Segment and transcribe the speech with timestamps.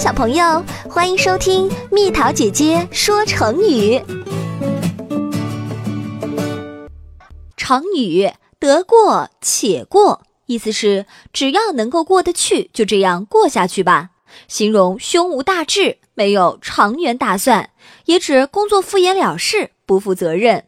[0.00, 4.02] 小朋友，欢迎收听蜜桃姐姐说成语。
[7.54, 14.08] 成语得过且过，意思是只要能够过得去，就这样过下去吧。
[14.48, 17.68] 形容胸无大志，没有长远打算，
[18.06, 20.64] 也指工作敷衍了事，不负责任。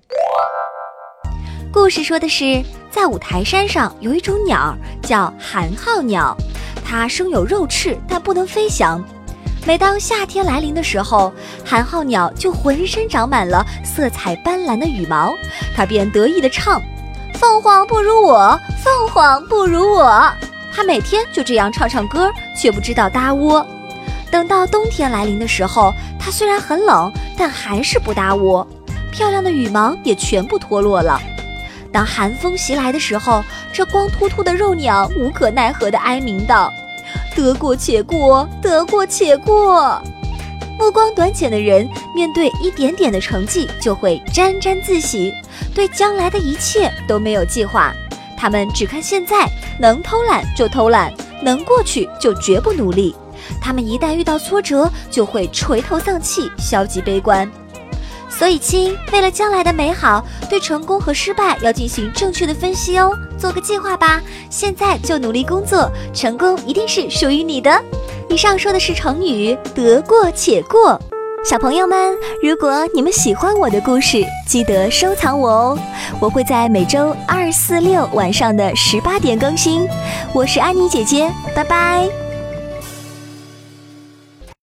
[1.73, 6.37] 故事说的是，在五台山上有一种鸟叫寒号鸟，
[6.85, 9.03] 它生有肉翅，但不能飞翔。
[9.65, 11.33] 每当夏天来临的时候，
[11.65, 15.33] 寒号鸟就浑身长满了色彩斑斓的羽毛，
[15.75, 16.83] 它便得意地唱
[17.39, 20.31] ：“凤凰不如我，凤凰不如我。”
[20.75, 23.65] 它每天就这样唱唱歌，却不知道搭窝。
[24.33, 28.67] 等到冬天来临的时候，它虽然很冷，但还是不搭窝，
[29.13, 31.21] 漂亮的羽毛也全部脱落了。
[31.93, 36.73] 当寒风袭来的时候，这光秃秃的肉鸟无可奈何地哀鸣道。
[37.43, 40.01] 得过且过，得过且过。
[40.79, 45.35] 目光短浅的人，面对一点点的成绩就会沾沾自喜，
[45.75, 47.93] 对将来的一切都没有计划。
[48.39, 49.49] 他们只看现在，
[49.81, 53.13] 能偷懒就偷懒，能过去就绝不努力。
[53.61, 57.51] 他们一旦遇到挫折，就会垂头丧气、消极悲观。
[58.39, 64.21] 所以，亲，为了将来的美好，对成功和失败要进行正确的分析哦，做个计划吧。
[64.51, 67.81] 现在就努力工作，成功一定是属于你的。
[68.29, 71.01] 以上说的是成语“得过且过”。
[71.45, 75.79] 小朋友们，如果你们喜欢我的故事，记得收藏我哦，
[76.21, 79.87] 我会在每周二、四、六晚上的十八点更新。
[80.33, 82.22] 我是安妮姐姐，拜拜。